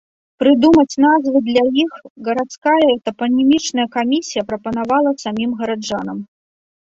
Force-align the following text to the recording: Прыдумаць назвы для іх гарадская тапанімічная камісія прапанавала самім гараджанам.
Прыдумаць 0.41 0.99
назвы 1.03 1.41
для 1.49 1.63
іх 1.83 1.91
гарадская 2.29 2.87
тапанімічная 3.09 3.87
камісія 3.97 4.43
прапанавала 4.53 5.09
самім 5.25 5.51
гараджанам. 5.61 6.17